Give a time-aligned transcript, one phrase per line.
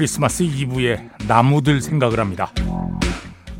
[0.00, 2.50] 크리스마스 이브에 나무들 생각을 합니다.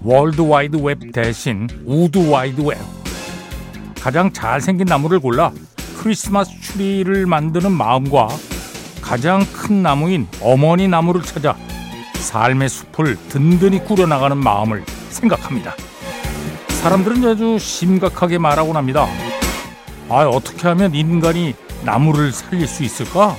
[0.03, 2.79] 월드 와이드 웹 대신 Wood Wide Web.
[4.01, 5.53] 가장 잘생긴 나무를 골라
[5.99, 8.29] 크리스마스 트리를 만드는 마음과
[9.03, 11.55] 가장 큰 나무인 어머니 나무를 찾아
[12.15, 15.75] 삶의 숲을 든든히 꾸려나가는 마음을 생각합니다.
[16.69, 19.07] 사람들은 아주 심각하게 말하곤 합니다.
[20.09, 23.37] 아, 어떻게 하면 인간이 나무를 살릴 수 있을까?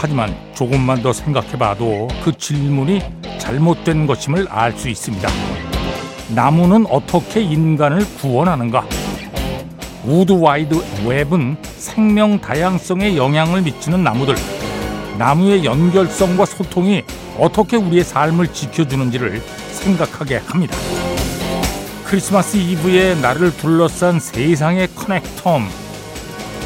[0.00, 3.02] 하지만 조금만 더 생각해봐도 그 질문이
[3.38, 5.28] 잘못된 것임을 알 수 있습니다.
[6.28, 8.86] 나무는 어떻게 인간을 구원하는가?
[10.04, 14.36] Wood Wide Web은 생명 다양성에 영향을 미치는 나무들,
[15.18, 17.02] 나무의 연결성과 소통이
[17.36, 20.76] 어떻게 우리의 삶을 지켜주는지를 생각하게 합니다.
[22.04, 25.66] 크리스마스 이브에 나를 둘러싼 세상의 커넥텀,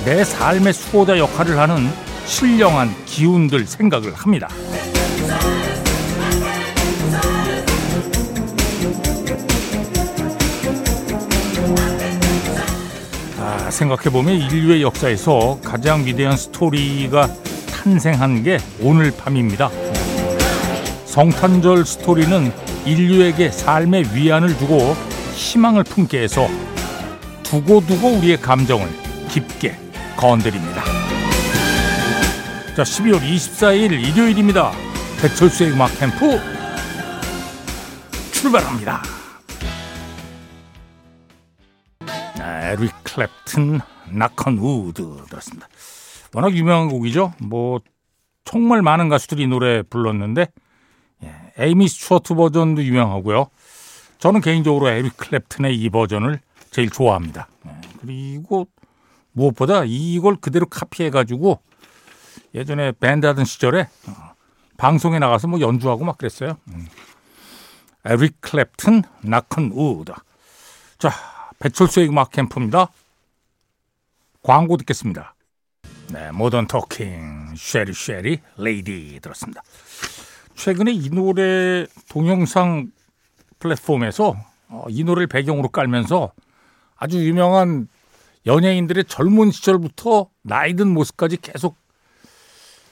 [0.04, 1.88] 내 삶의 수호자 역할을 하는
[2.26, 4.48] 신령한 기운들 생각을 합니다.
[13.38, 17.28] 아, 생각해보면 인류의 역사에서 가장 위대한 스토리가
[17.70, 19.70] 탄생한 게 오늘 밤입니다.
[21.06, 22.52] 성탄절 스토리는
[22.86, 24.96] 인류에게 삶의 위안을 주고
[25.34, 26.48] 희망을 품게 해서
[27.42, 28.88] 두고두고 우리의 감정을
[29.28, 29.76] 깊게
[30.16, 30.91] 건드립니다.
[32.74, 34.72] 자, 12월 24일 일요일입니다.
[35.20, 36.38] 배철수의 음악 캠프
[38.32, 39.02] 출발합니다.
[42.40, 45.68] 아, 에릭 클랩튼, Knock on Wood 들었습니다.
[46.32, 47.34] 워낙 유명한 곡이죠.
[47.42, 47.80] 뭐
[48.46, 50.46] 정말 많은 가수들이 노래 불렀는데
[51.24, 53.48] 예, 에이미 스튜어트 버전도 유명하고요.
[54.16, 57.48] 저는 개인적으로 에릭 클랩튼의 이 버전을 제일 좋아합니다.
[57.66, 57.70] 예,
[58.00, 58.66] 그리고
[59.32, 61.60] 무엇보다 이걸 그대로 카피해가지고
[62.54, 64.34] 예전에 밴드 하던 시절에 어,
[64.76, 66.58] 방송에 나가서 뭐 연주하고 막 그랬어요.
[66.68, 66.86] 음.
[68.04, 70.12] 에릭 클랩튼, Knock on Wood.
[70.98, 71.10] 자,
[71.60, 72.88] 배철수의 음악 캠프입니다.
[74.42, 75.34] 광고 듣겠습니다.
[76.08, 79.62] 네, 모던 토킹, Cheri Cheri Lady 들었습니다.
[80.56, 82.90] 최근에 이 노래 동영상
[83.60, 84.36] 플랫폼에서
[84.68, 86.32] 어, 이 노래를 배경으로 깔면서
[86.96, 87.88] 아주 유명한
[88.46, 91.76] 연예인들의 젊은 시절부터 나이 든 모습까지 계속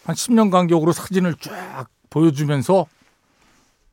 [0.04, 2.86] 한 10년 간격으로 사진을 쫙 보여주면서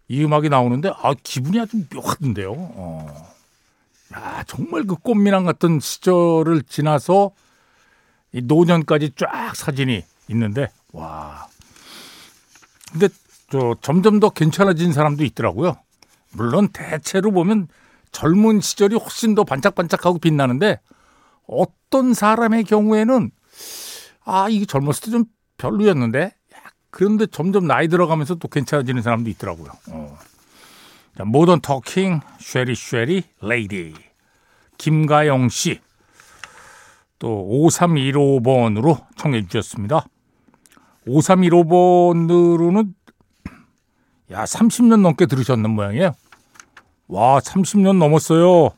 [0.07, 2.53] 이 음악이 나오는데 아 기분이 아주 묘하던데요.
[2.55, 3.31] 어.
[4.13, 7.31] 야 정말 그 꽃미남 같은 시절을 지나서
[8.31, 11.47] 이 노년까지 쫙 사진이 있는데 와.
[12.91, 13.09] 근데
[13.49, 15.77] 저 점점 더 괜찮아진 사람도 있더라고요.
[16.31, 17.67] 물론 대체로 보면
[18.11, 20.79] 젊은 시절이 훨씬 더 반짝반짝하고 빛나는데
[21.47, 23.31] 어떤 사람의 경우에는
[24.23, 25.25] 아 이게 젊었을 때 좀
[25.57, 26.33] 별로였는데
[26.89, 29.71] 그런데 점점 나이 들어가면서 또 괜찮아지는 사람도 있더라고요.
[29.89, 30.17] 어.
[31.17, 33.93] 자, 모던 토킹 Cheri Cheri Lady
[34.77, 35.81] 김가영 씨
[37.19, 40.05] 또 5315번으로 청해 주셨습니다.
[41.07, 42.93] 5315번으로는
[44.31, 46.13] 야 30년 넘게 들으셨는 모양이에요.
[47.07, 48.71] 와 30년 넘었어요.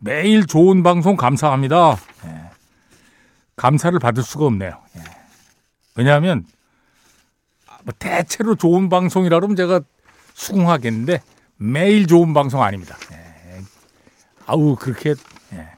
[0.00, 1.96] 매일 좋은 방송 감사합니다.
[2.26, 2.50] 예.
[3.56, 4.80] 감사를 받을 수가 없네요.
[4.96, 5.17] 예.
[5.98, 6.46] 왜냐하면
[7.84, 9.80] 뭐 대체로 좋은 방송이라 그러면 제가
[10.34, 11.22] 수긍하겠는데
[11.56, 12.96] 매일 좋은 방송 아닙니다.
[13.12, 13.60] 예.
[14.46, 15.14] 아우 그렇게
[15.52, 15.68] 예.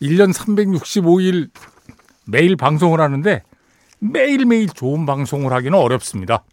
[0.00, 1.50] 1년 365일
[2.26, 3.42] 매일 방송을 하는데
[3.98, 6.44] 매일매일 좋은 방송을 하기는 어렵습니다.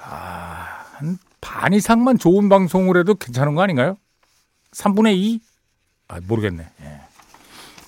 [0.00, 3.96] 아, 한 반 이상만 좋은 방송을 해도 괜찮은 거 아닌가요?
[4.72, 5.40] 3분의 2?
[6.08, 6.68] 아, 모르겠네.
[6.82, 7.00] 예.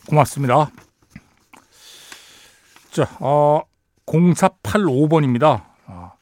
[0.08, 0.70] 고맙습니다.
[2.90, 3.62] 자, 어,
[4.06, 5.64] 0485번입니다.
[5.86, 6.12] 어.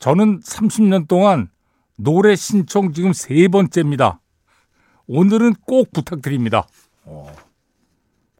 [0.00, 1.50] 저는 30년 동안
[1.94, 4.20] 노래 신청 지금 세 번째입니다.
[5.06, 6.66] 오늘은 꼭 부탁드립니다.
[7.04, 7.32] 어,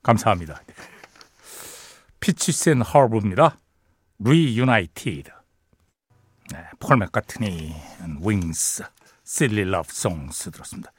[0.03, 0.61] 감사합니다.
[2.67, 3.59] 앤 허브입니다.
[4.23, 5.31] Reunited.
[6.53, 7.75] 네, 폴 맥카트니,
[8.21, 8.83] 윙스,
[9.25, 10.91] Silly Love Songs 들었습니다.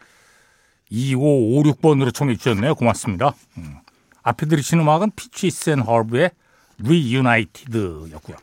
[0.89, 2.75] 2556번으로 청해 주셨네요.
[2.75, 3.33] 고맙습니다.
[3.57, 3.79] 음.
[4.23, 6.31] 앞에 들으신 음악은 피치스 앤 허브의
[6.83, 8.37] Reunited였고요.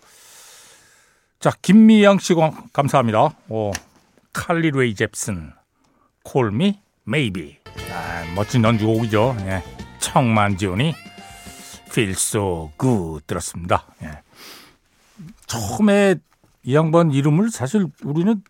[1.38, 2.34] 자, 김미양 씨
[2.72, 3.30] 감사합니다.
[3.48, 3.70] 오,
[4.32, 5.52] 칼리 레이 젭슨,
[6.34, 7.58] Me Maybe.
[7.92, 9.36] 아, 멋진 연주곡이죠.
[9.40, 9.62] 예.
[10.00, 10.94] 척 맨지오니
[11.88, 13.86] Feel So Good 들었습니다.
[14.02, 14.22] 예.
[15.46, 16.16] 처음에
[16.64, 18.42] 이 양반 이름을 사실 우리는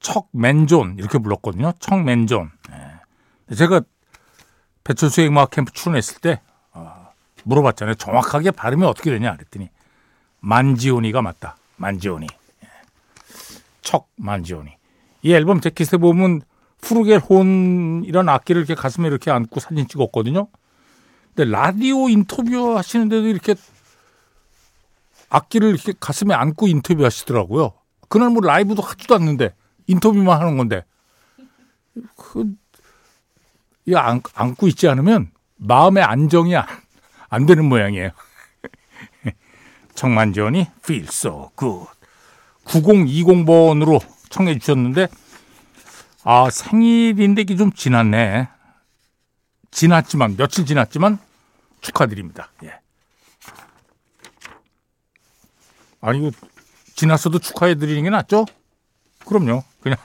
[0.00, 1.72] 척 맨존 이렇게 불렀거든요.
[1.78, 2.50] 척 맨존.
[2.72, 3.54] 예.
[3.54, 3.82] 제가
[4.84, 6.47] 배철수의 음악 캠프 출연했을 때 어,
[7.48, 7.94] 물어봤잖아요.
[7.94, 9.70] 정확하게 발음이 어떻게 되냐 그랬더니
[10.40, 11.56] 만지오니가 맞다.
[11.76, 12.26] 만지오니.
[12.64, 12.68] 예.
[13.82, 14.70] 척 만지오니.
[15.22, 16.42] 이 앨범 재킷에 보면
[16.80, 20.48] 푸르겔 혼 이런 악기를 이렇게 가슴에 이렇게 안고 사진 찍었거든요.
[21.34, 23.54] 근데 라디오 인터뷰 하시는데도 이렇게
[25.30, 27.72] 악기를 이렇게 가슴에 안고 인터뷰 하시더라고요.
[28.08, 29.54] 그날 뭐 라이브도 하지도 않는데
[29.86, 30.84] 인터뷰만 하는 건데.
[32.16, 32.44] 그,
[33.86, 36.66] 이 안, 안고 있지 않으면 마음의 안정이 안,
[37.28, 38.10] 안 되는 모양이에요.
[39.94, 41.88] 청만지원이 Feel So Good.
[42.64, 45.08] 9020번으로 청해 주셨는데
[46.24, 48.48] 아 생일인데 이게 좀 지났네.
[49.70, 51.18] 지났지만 며칠 지났지만
[51.80, 52.50] 축하드립니다.
[52.64, 52.74] 예.
[56.00, 56.30] 아니 이거
[56.94, 58.44] 지났어도 축하해 드리는 게 낫죠?
[59.26, 59.62] 그럼요.
[59.80, 59.98] 그냥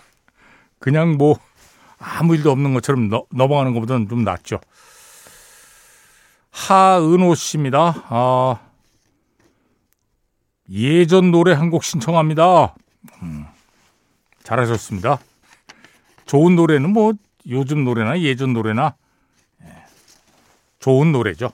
[0.79, 1.39] 그냥 뭐
[1.97, 4.59] 아무 일도 없는 것처럼 너, 넘어가는 것보다는 좀 낫죠.
[6.53, 7.93] 하은호 씨입니다.
[8.09, 8.59] 아,
[10.69, 12.75] 예전 노래 한 곡 신청합니다.
[13.23, 13.45] 음,
[14.43, 15.19] 잘하셨습니다.
[16.25, 17.13] 좋은 노래는 뭐
[17.49, 18.95] 요즘 노래나 예전 노래나
[19.63, 19.85] 예,
[20.79, 21.51] 좋은 노래죠.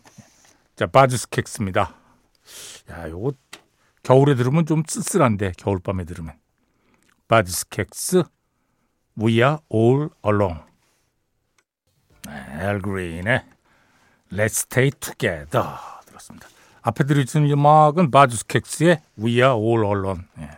[0.76, 1.94] 자, 바즈스캑스입니다.
[2.92, 3.34] 야, 요거
[4.04, 6.34] 겨울에 들으면 좀 쓸쓸한데 겨울밤에 들으면.
[7.30, 8.28] 바즈스캑스
[9.20, 10.60] We Are All Alone.
[12.60, 13.46] 엘 그린의
[14.32, 15.68] Let's Stay Together
[16.06, 16.48] 들었습니다.
[16.82, 20.22] 앞에 들으신 음악은 바즈스캑스의 We Are All Alone.
[20.40, 20.50] 예.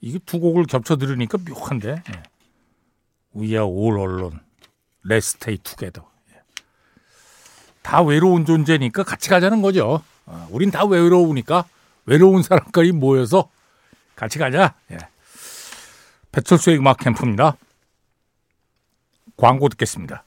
[0.00, 1.88] 이게 두 곡을 겹쳐 들으니까 묘한데.
[1.88, 2.22] 예.
[3.34, 4.38] We Are All Alone.
[5.04, 6.06] Let's Stay Together.
[6.32, 6.40] 예.
[7.82, 10.02] 다 외로운 존재니까 같이 가자는 거죠.
[10.26, 11.64] 어, 우린 다 외로우니까
[12.04, 13.48] 외로운 사람까지 모여서
[14.14, 14.74] 같이 가자.
[14.90, 14.98] 예.
[16.32, 17.56] 배철수의 음악 캠프입니다.
[19.36, 20.25] 광고 듣겠습니다.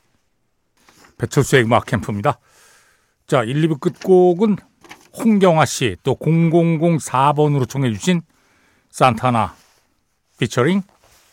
[1.19, 2.39] 배철수의 음악 캠프입니다.
[3.27, 4.57] 자, 1, 2부 끝곡은
[5.17, 8.21] 홍경아 씨, 또 0004번으로 청해주신
[8.89, 9.53] 산타나
[10.39, 10.81] featuring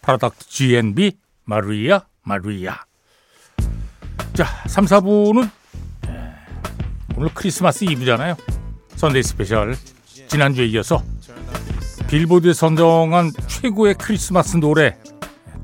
[0.03, 2.85] 프로덕트 G&B Maria Maria.
[4.35, 5.50] 자, 3, 4부는
[7.17, 8.37] 오늘 크리스마스 이브잖아요.
[8.97, 9.75] Sunday Special
[10.29, 11.03] 지난주에 이어서
[12.09, 14.99] 빌보드에 선정한 최고의 크리스마스 노래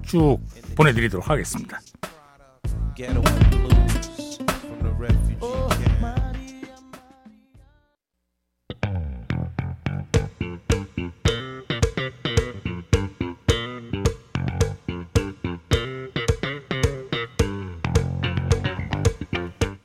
[0.06, 0.38] 쭉
[0.76, 1.80] 보내드리도록 하겠습니다.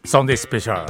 [0.07, 0.86] Sunday Special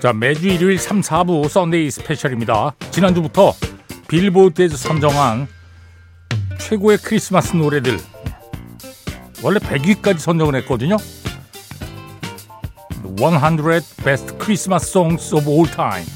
[0.00, 2.74] 자 매주 일요일 3, 4부 Sunday Special입니다.
[2.90, 3.52] 지난주부터
[4.08, 5.46] 빌보드에서 선정한
[6.58, 7.98] 최고의 크리스마스 노래들
[9.42, 10.96] 원래 100위까지 선정을 했거든요.
[13.14, 16.06] 100 Best Christmas Songs of All Time.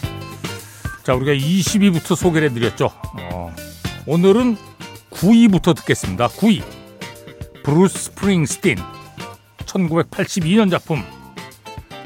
[1.05, 2.91] 자 우리가 20위부터 소개를 해드렸죠.
[4.07, 4.57] 어, 오늘은
[5.11, 6.29] 9위부터 듣겠습니다.
[6.29, 6.63] 9위
[7.65, 8.77] 브루스 스프링스틴
[9.59, 11.03] 1982년 작품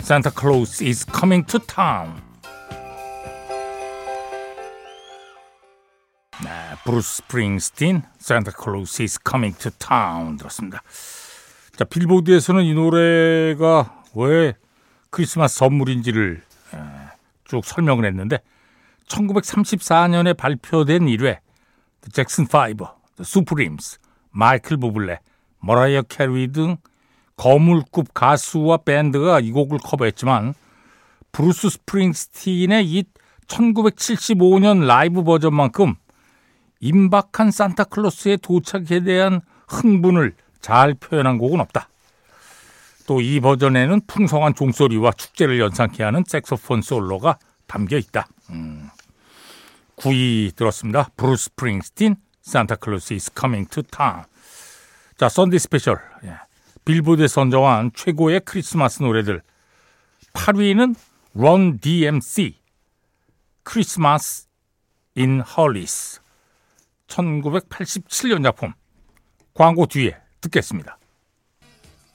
[0.01, 2.21] Santa Claus is coming to town.
[6.43, 6.51] 네,
[6.85, 10.83] 브루스 스프링스틴 Santa Claus is coming to town 들었습니다.
[11.77, 14.55] 자, 빌보드에서는 이 노래가 왜
[15.11, 16.43] 크리스마스 선물인지를
[17.45, 18.39] 쭉 설명을 했는데
[19.09, 21.39] 1934년에 발표된 이래
[22.13, 22.87] 잭슨 5, The
[23.21, 23.99] Supremes,
[24.31, 25.21] 마이클 부블레,
[25.61, 26.77] 머라이어 캐리 등
[27.37, 30.55] 거물급 가수와 밴드가 이 곡을 커버했지만
[31.33, 33.05] 브루스 스프링스틴의 이
[33.47, 35.95] 1975년 라이브 버전만큼
[36.81, 41.89] 임박한 산타클로스의 도착에 대한 흥분을 잘 표현한 곡은 없다.
[43.07, 48.29] 또 이 버전에는 풍성한 종소리와 축제를 연상케 하는 색소폰 솔로가 담겨 있다.
[48.51, 48.89] 음.
[50.01, 51.11] 9위 들었습니다.
[51.17, 54.25] 브루스 스프링스틴, Santa Claus is coming to town.
[55.19, 56.01] 자, Sunday Special.
[56.25, 56.37] 예.
[56.87, 59.43] 빌보드에 선정한 최고의 크리스마스 노래들
[60.33, 60.97] 8위는
[61.37, 62.57] Run DMC
[63.63, 64.47] Christmas
[65.17, 66.21] in Hollis
[67.07, 68.73] 1987년 작품
[69.53, 70.99] 광고 뒤에 듣겠습니다.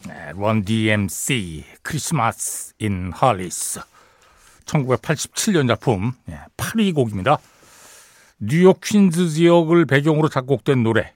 [0.08, 3.82] 네, Run DMC 크리스마스 인 헐리스
[4.66, 6.14] 1987년 작품
[6.58, 7.38] 8위 곡입니다.
[8.40, 11.14] 뉴욕 퀸즈 지역을 배경으로 작곡된 노래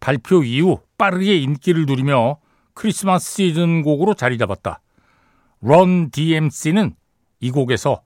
[0.00, 2.38] 발표 이후 빠르게 인기를 누리며
[2.74, 4.80] 크리스마스 시즌 곡으로 자리 잡았다.
[5.60, 6.94] 런 DMC는
[7.40, 8.02] 이 곡에서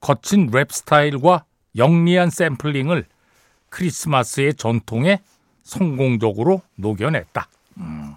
[0.00, 1.44] 거친 랩 스타일과
[1.76, 3.06] 영리한 샘플링을
[3.68, 5.20] 크리스마스의 전통에
[5.62, 7.48] 성공적으로 녹여냈다.
[7.78, 8.14] 음.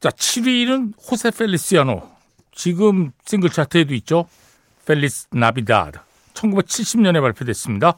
[0.00, 2.08] 자, 7위는 호세 펠리시아노.
[2.52, 4.28] 지금 싱글 차트에도 있죠.
[4.86, 6.05] Feliz Navidad.
[6.36, 7.96] 1970년에 발표됐습니다.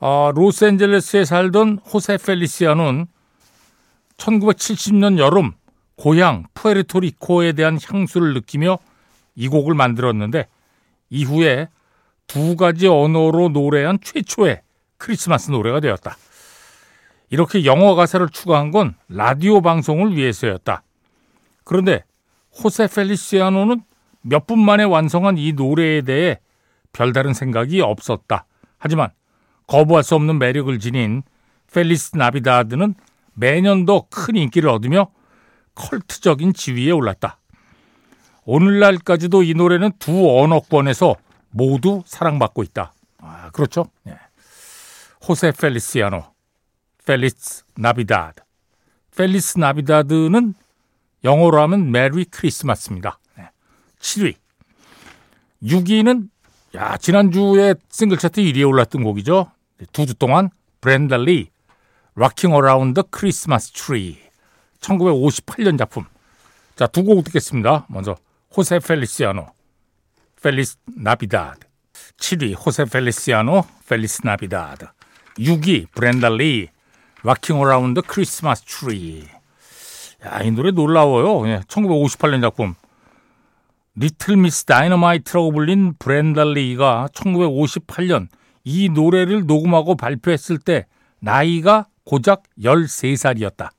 [0.00, 3.06] 아, 로스앤젤레스에 살던 호세 펠리시아노는
[4.16, 5.52] 1970년 여름
[5.96, 8.78] 고향 푸에르토리코에 대한 향수를 느끼며
[9.34, 10.48] 이 곡을 만들었는데
[11.10, 11.68] 이후에
[12.26, 14.62] 두 가지 언어로 노래한 최초의
[14.96, 16.16] 크리스마스 노래가 되었다.
[17.30, 20.82] 이렇게 영어 가사를 추가한 건 라디오 방송을 위해서였다.
[21.64, 22.04] 그런데
[22.62, 23.82] 호세 펠리시아노는
[24.22, 26.38] 몇 분 만에 완성한 이 노래에 대해
[26.92, 28.46] 별다른 생각이 없었다.
[28.78, 29.10] 하지만
[29.66, 31.22] 거부할 수 없는 매력을 지닌
[31.72, 32.94] Feliz Navidad는
[33.34, 35.08] 매년 더큰 인기를 얻으며
[35.74, 37.38] 컬트적인 지위에 올랐다.
[38.44, 41.16] 오늘날까지도 이 노래는 두 언어권에서
[41.50, 42.92] 모두 사랑받고 있다.
[43.18, 43.86] 아, 그렇죠?
[44.02, 44.16] 네.
[45.26, 46.24] 호세 펠리시아노,
[47.06, 48.42] Feliz Navidad.
[49.16, 50.54] Feliz Navidad는
[51.24, 53.18] 영어로 하면 Merry Christmas입니다.
[53.36, 53.48] 네.
[54.00, 54.34] 7위.
[55.62, 56.28] 6위는
[56.74, 59.50] 야, 지난주에 싱글 차트 1위에 올랐던 곡이죠.
[59.92, 60.50] 두 주 동안
[60.80, 61.50] 브랜다 리
[62.14, 64.18] Rockin' Around Christmas Tree
[64.80, 66.04] 1958년 작품.
[66.76, 67.86] 자, 두 곡 듣겠습니다.
[67.88, 68.16] 먼저
[68.56, 69.46] 호세 펠리시아노
[70.42, 71.60] Feliz Navidad
[72.18, 74.86] 7위 호세 펠리시아노 Feliz Navidad
[75.38, 76.68] 6위 브랜다 리
[77.22, 79.26] Rockin' Around Christmas Tree
[80.24, 81.48] 야, 이 노래 놀라워요.
[81.48, 82.74] 예, 1958년 작품.
[83.94, 88.28] Little Miss Dynamite라고 불린 브랜다 리가 1958년
[88.64, 90.86] 이 노래를 녹음하고 발표했을 때
[91.20, 93.70] 나이가 고작 13살이었다.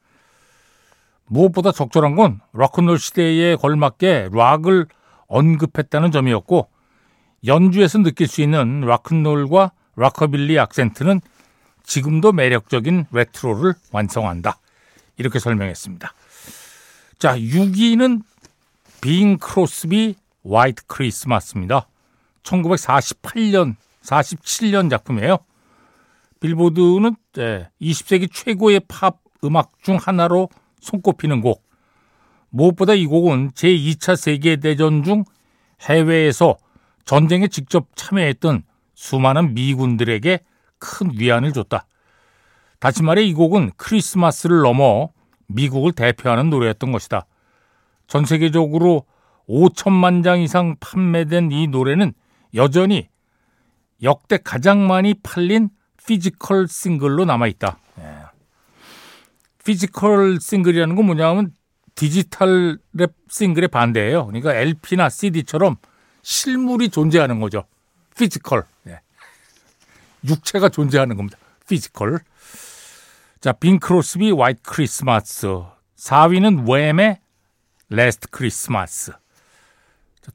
[1.25, 4.88] 무엇보다 적절한 건 락큰롤 시대에 걸맞게 락을
[5.27, 6.70] 언급했다는 점이었고
[7.46, 11.22] 연주에서 느낄 수 있는 락큰롤과 락커빌리 악센트는
[11.84, 14.60] 지금도 매력적인 레트로를 완성한다.
[15.17, 16.13] 이렇게 설명했습니다.
[17.20, 18.22] 자, 6위는
[19.04, 20.16] 빙 크로스비
[20.50, 21.90] 화이트 크리스마스입니다.
[22.44, 25.40] 1948년, 47년 작품이에요.
[26.40, 27.14] 빌보드는
[27.82, 30.48] 20세기 최고의 팝 음악 중 하나로
[30.80, 31.68] 손꼽히는 곡.
[32.50, 35.26] 무엇보다 이 곡은 제2차 세계대전 중
[35.82, 36.56] 해외에서
[37.04, 38.64] 전쟁에 직접 참여했던
[38.96, 40.40] 수많은 미군들에게
[40.80, 41.88] 큰 위안을 줬다.
[42.80, 45.10] 다시 말해 이 곡은 크리스마스를 넘어
[45.48, 47.26] 미국을 대표하는 노래였던 것이다.
[48.13, 49.08] 전 세계적으로
[49.50, 52.13] 5천만 장 이상 판매된 이 노래는
[52.53, 53.10] 여전히
[54.03, 55.72] 역대 가장 많이 팔린
[56.06, 57.79] physical 싱글로 남아있다.
[58.01, 58.17] 예.
[59.66, 61.53] physical 싱글이라는 건 뭐냐면
[61.96, 64.27] 디지털 랩 싱글의 반대예요.
[64.27, 65.77] 그러니까 LP나 CD처럼
[66.22, 67.65] 실물이 존재하는 거죠.
[68.16, 68.63] Physical.
[68.89, 69.00] 예.
[70.29, 71.39] 육체가 존재하는 겁니다.
[71.68, 72.20] Physical.
[73.41, 75.48] 자, 빙 크로스비 White Christmas.
[75.98, 77.23] 4위는 왬의
[77.90, 79.12] Last Christmas.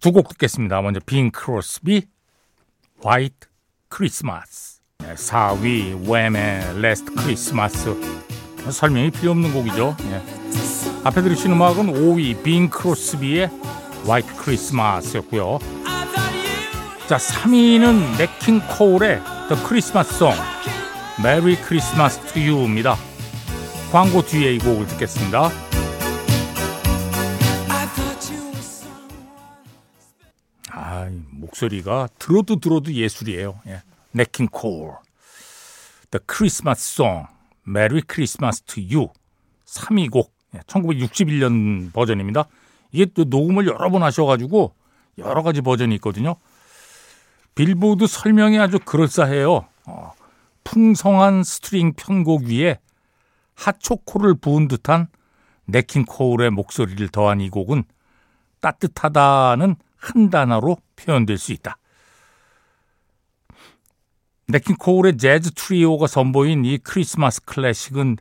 [0.01, 0.81] 두 곡 듣겠습니다.
[0.83, 2.03] 먼저 빙 크로스비,
[3.03, 3.49] White
[3.89, 4.81] Christmas.
[4.99, 7.97] 4위 왬의 Last Christmas.
[8.71, 9.97] 설명이 필요 없는 곡이죠.
[10.11, 10.23] 예.
[11.05, 13.51] 앞에 들으신 음악은 5위 빈 크로스비의
[14.07, 15.59] 화이트 크리스마스였고요.
[17.09, 20.39] 자, 3위는 네킹 코울의 The Christmas Song,
[21.21, 22.97] Merry Christmas to You입니다.
[23.91, 25.51] 광고 뒤에 이 곡을 듣겠습니다.
[31.49, 33.61] 목소리가 들어도 들어도 예술이에요.
[33.67, 33.83] 예.
[34.13, 34.97] 네킹 콜.
[36.11, 37.27] The Christmas Song.
[37.67, 39.09] Merry Christmas to You.
[39.67, 40.33] 3위 곡.
[40.67, 42.45] 1961년 버전입니다.
[42.93, 44.75] 이게 또 녹음을 여러 번 하셔가지고
[45.19, 46.37] 여러 가지 버전이 있거든요.
[47.55, 49.67] 빌보드 설명이 아주 그럴싸해요.
[49.87, 50.13] 어,
[50.65, 52.79] 풍성한 스트링 편곡 위에
[53.57, 55.09] 핫초코를 부은 듯한
[55.67, 57.85] 냇 킹 콜의 목소리를 더한 이 곡은
[58.61, 61.79] 따뜻하다는 한 단어로 표현될 수 있다.
[64.49, 68.17] 네킹 코울의 재즈 트리오가 선보인 이 크리스마스 클래식은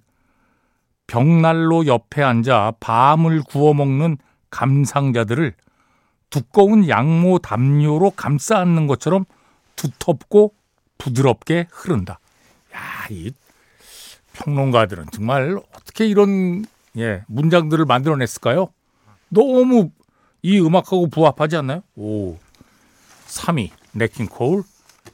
[1.08, 4.18] 벽난로 옆에 앉아 밤을 구워 먹는
[4.50, 5.54] 감상자들을
[6.30, 9.24] 두꺼운 양모 담요로 감싸 안는 것처럼
[9.78, 10.54] 두텁고
[10.98, 12.20] 부드럽게 흐른다.
[12.76, 12.80] 야,
[13.10, 13.32] 이
[14.34, 16.66] 평론가들은 정말 어떻게 이런
[16.98, 18.68] 예, 문장들을 만들어냈을까요?
[19.30, 19.92] 너무
[20.42, 21.84] 이 음악하고 부합하지 않나요?
[21.96, 22.38] 오.
[23.28, 24.64] 3위 네킹 콜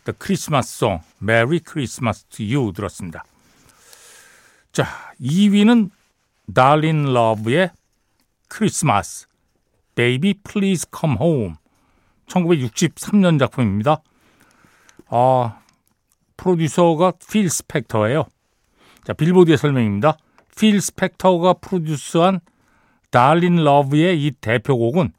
[0.05, 3.23] The Christmas Song Merry Christmas to You 들었습니다.
[4.71, 4.85] 자,
[5.21, 5.91] 2위는
[6.53, 7.71] Darlin Love의
[8.47, 9.27] 크리스마스
[9.95, 11.53] Baby Please Come Home
[12.27, 14.01] 1963년 작품입니다.
[15.07, 15.59] 아,
[16.37, 18.25] 프로듀서가 필 스펙터예요.
[19.03, 20.17] 자, 빌보드의 설명입니다.
[20.57, 22.39] 필 스펙터가 프로듀스한
[23.11, 25.13] 달린 러브의 이 대표곡은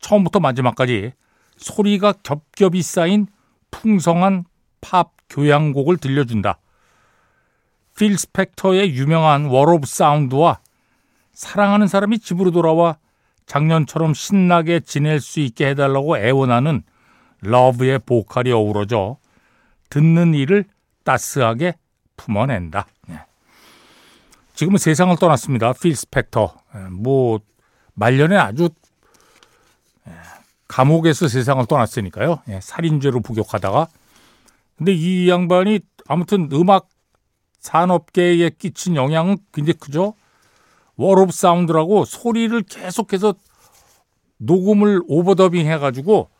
[0.00, 1.12] 처음부터 마지막까지
[1.58, 3.26] 소리가 겹겹이 쌓인
[3.70, 4.44] 풍성한
[4.80, 6.58] 팝 교향곡을 들려준다.
[7.96, 10.60] 필 스펙터의 유명한 Wall of Sound와
[11.32, 12.96] 사랑하는 사람이 집으로 돌아와
[13.46, 16.82] 작년처럼 신나게 지낼 수 있게 해달라고 애원하는
[17.40, 19.16] 러브의 보컬이 어우러져
[19.90, 20.64] 듣는 이를
[21.04, 21.74] 따스하게
[22.16, 22.86] 품어낸다.
[23.08, 23.20] 네.
[24.54, 25.72] 지금은 세상을 떠났습니다.
[25.72, 26.54] 필 스펙터.
[26.74, 27.40] 예, 뭐
[27.94, 28.68] 말년에 아주
[30.06, 30.12] 예,
[30.68, 32.42] 감옥에서 세상을 떠났으니까요.
[32.48, 33.88] 예, 살인죄로 복역하다가
[34.76, 36.88] 근데 이 양반이 아무튼 음악
[37.58, 40.14] 산업계에 끼친 영향은 굉장히 크죠.
[40.96, 43.34] Wall of Sound라고 소리를 계속해서
[44.38, 46.30] 녹음을 overdubbing 해가지고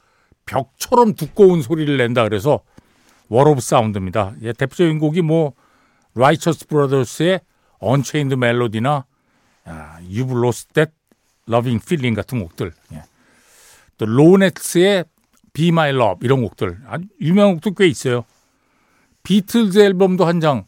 [0.47, 2.61] 벽처럼 두꺼운 소리를 낸다 그래서
[3.29, 4.35] Wall of Sound입니다.
[4.43, 5.55] 예, 대표적인 곡이 뭐
[6.15, 7.41] 라이처스 브라더스의
[7.79, 9.05] Unchained Melody나
[9.67, 10.93] Lost That
[11.49, 12.73] Loving Feeling 같은 곡들.
[12.93, 13.03] 예.
[13.99, 15.05] 또 로네츠의
[15.53, 18.25] Be My Love 이런 곡들 아주 유명한 곡도 꽤 있어요.
[19.25, 20.65] 비틀즈 앨범도 한 장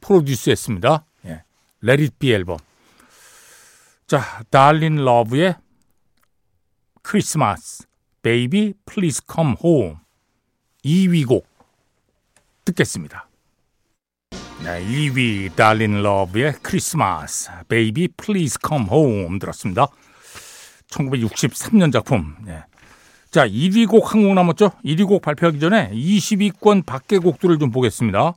[0.00, 1.04] produce했습니다.
[1.26, 1.44] 예.
[1.82, 2.58] Let It Be 앨범.
[4.06, 5.56] 자, 달린 러브의
[7.02, 7.84] Christmas
[8.22, 9.96] Baby Please Come Home
[10.84, 11.46] 2위 곡
[12.64, 13.28] 듣겠습니다.
[14.62, 19.86] 네, 2위 달린 러브의 크리스마스 Baby Please Come Home 들었습니다.
[20.94, 22.36] 1963년 작품.
[22.44, 22.62] 네.
[23.30, 24.70] 자, 1위 곡 한 곡 남았죠?
[24.84, 28.34] 1위 곡 발표하기 전에 20위권 밖의 곡들을 좀 보겠습니다.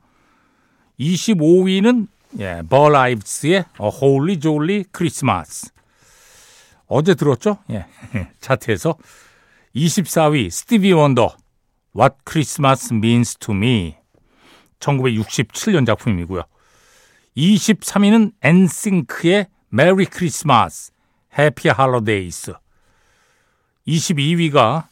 [0.99, 2.07] 25위는
[2.39, 3.65] 예, 버라이브스의 A
[4.01, 5.71] Holy Jolly Christmas.
[6.87, 7.59] 어제 들었죠?
[7.69, 7.85] 예,
[8.41, 8.95] 차트에서
[9.75, 11.35] 24위 스티비 원더
[11.95, 13.95] What Christmas Means to Me
[14.79, 16.43] 1967년 작품이고요.
[17.35, 20.91] 23위는 엔싱크의 Merry Christmas
[21.37, 22.53] Happy Holidays
[23.87, 24.87] 22위가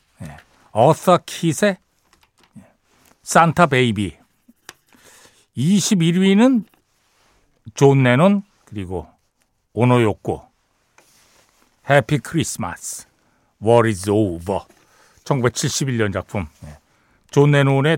[0.72, 1.78] 어사 킷의
[3.24, 4.18] Santa Baby
[5.58, 6.66] 21위는
[7.74, 9.08] 존 레논 그리고
[9.74, 10.46] 오노요코
[11.90, 13.08] Happy Christmas
[13.62, 14.62] War is over
[15.24, 16.78] 1971년 작품 예.
[17.32, 17.98] 존 레논의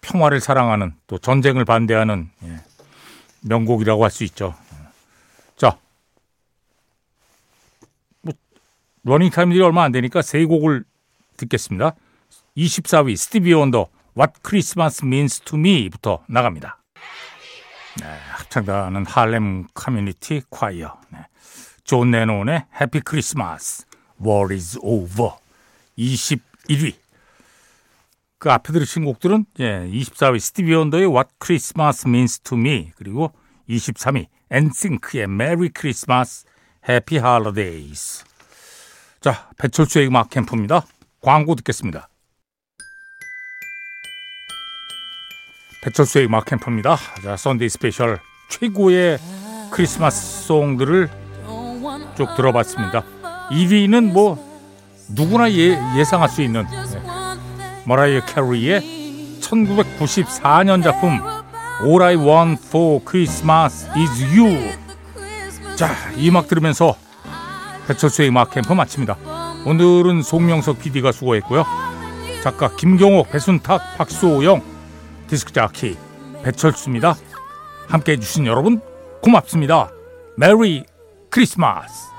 [0.00, 2.60] 평화를 사랑하는 또 전쟁을 반대하는 예.
[3.40, 4.54] 명곡이라고 할 수 있죠.
[5.56, 5.78] 자,
[8.20, 8.34] 뭐
[9.04, 10.84] 러닝 타임들이 얼마 안 되니까 세 곡을
[11.36, 11.94] 듣겠습니다.
[12.56, 16.78] 24위 스티비 원더 What Christmas Means to Me부터 나갑니다.
[18.00, 21.00] 네, 합창단은 할렘 커뮤니티 콰이어.
[21.10, 21.18] 네.
[21.84, 23.84] 존 레논의 Happy Christmas,
[24.20, 25.32] War is over.
[25.96, 26.94] 21위.
[28.38, 33.32] 그 앞에 들으신 곡들은 예, 24위 스티비 원더의 What Christmas Means to Me 그리고
[33.68, 36.44] 23위 엔싱크의 Merry Christmas,
[36.88, 38.24] Happy Holidays.
[39.20, 40.84] 자, 배철수의 음악 캠프입니다.
[41.20, 42.08] 광고 듣겠습니다.
[45.82, 46.96] 배철수의 음악 캠프입니다.
[47.22, 49.18] 자, Sunday Special 최고의
[49.72, 51.10] 크리스마스 송들을
[52.16, 53.02] 쭉 들어봤습니다.
[53.50, 54.38] 1위는 뭐
[55.08, 57.82] 누구나 예, 예상할 수 있는 네.
[57.86, 61.20] 머라이어 캐리의 1994년 작품
[61.82, 64.76] All I Want for Christmas is You.
[65.76, 66.96] 자, 이 음악 들으면서
[67.88, 69.16] 배철수의 음악 캠프 마칩니다.
[69.64, 71.64] 오늘은 송명석 PD가 수고했고요.
[72.42, 74.62] 작가 김경옥, 배순탁, 박수호영,
[75.26, 75.96] 디스크 자키
[76.44, 77.16] 배철수입니다.
[77.88, 78.80] 함께 해 주신 여러분
[79.22, 79.90] 고맙습니다.
[80.36, 80.84] 메리
[81.30, 82.17] 크리스마스.